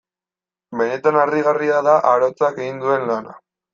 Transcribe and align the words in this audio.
Benetan 0.79 1.19
harrigarria 1.23 1.77
da 1.89 1.93
arotzak 2.13 2.59
egin 2.67 2.85
duen 2.87 3.07
lana. 3.11 3.37